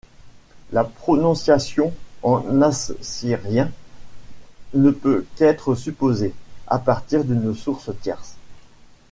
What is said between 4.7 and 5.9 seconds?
ne peut qu'être